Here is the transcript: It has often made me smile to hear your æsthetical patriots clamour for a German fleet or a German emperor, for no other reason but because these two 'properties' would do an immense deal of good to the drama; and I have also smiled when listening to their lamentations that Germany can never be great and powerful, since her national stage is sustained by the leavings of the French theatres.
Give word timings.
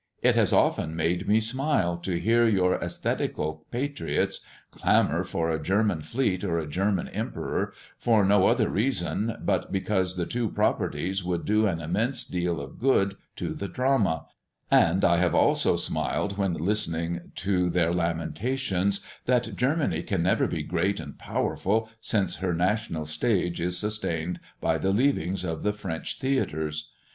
It 0.23 0.33
has 0.33 0.51
often 0.51 0.95
made 0.95 1.27
me 1.27 1.39
smile 1.39 1.95
to 1.97 2.19
hear 2.19 2.47
your 2.47 2.79
æsthetical 2.79 3.59
patriots 3.69 4.39
clamour 4.71 5.23
for 5.23 5.51
a 5.51 5.61
German 5.61 6.01
fleet 6.01 6.43
or 6.43 6.57
a 6.57 6.65
German 6.65 7.07
emperor, 7.09 7.71
for 7.99 8.25
no 8.25 8.47
other 8.47 8.67
reason 8.67 9.37
but 9.39 9.71
because 9.71 10.15
these 10.17 10.27
two 10.27 10.49
'properties' 10.49 11.23
would 11.23 11.45
do 11.45 11.67
an 11.67 11.79
immense 11.79 12.23
deal 12.23 12.59
of 12.59 12.79
good 12.79 13.15
to 13.35 13.53
the 13.53 13.67
drama; 13.67 14.25
and 14.71 15.05
I 15.05 15.17
have 15.17 15.35
also 15.35 15.75
smiled 15.75 16.35
when 16.35 16.55
listening 16.55 17.31
to 17.35 17.69
their 17.69 17.93
lamentations 17.93 19.01
that 19.25 19.55
Germany 19.55 20.01
can 20.01 20.23
never 20.23 20.47
be 20.47 20.63
great 20.63 20.99
and 20.99 21.15
powerful, 21.15 21.91
since 22.01 22.37
her 22.37 22.55
national 22.55 23.05
stage 23.05 23.61
is 23.61 23.77
sustained 23.77 24.39
by 24.59 24.79
the 24.79 24.89
leavings 24.89 25.43
of 25.43 25.61
the 25.61 25.73
French 25.73 26.17
theatres. 26.17 26.89